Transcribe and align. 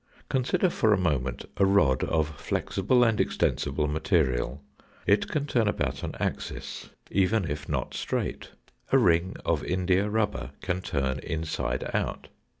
Consider 0.29 0.71
for 0.71 0.91
a 0.93 0.97
moment 0.97 1.45
a 1.57 1.63
rod 1.67 2.03
of 2.03 2.29
flexible 2.35 3.03
and 3.03 3.21
extensible 3.21 3.87
material. 3.87 4.63
It 5.05 5.27
can 5.27 5.45
turn 5.45 5.67
about 5.67 6.01
an 6.01 6.15
axis, 6.19 6.89
even 7.11 7.45
if 7.47 7.69
not 7.69 7.93
straight; 7.93 8.49
a 8.91 8.97
ring 8.97 9.35
of 9.45 9.63
india 9.63 10.09
rubber 10.09 10.53
can 10.63 10.81
turn 10.81 11.19
inside 11.19 11.87
out. 11.93 12.29